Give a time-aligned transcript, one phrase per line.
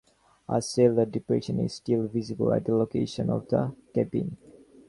[0.49, 4.35] A cellar depression is still visible at the location of the cabin.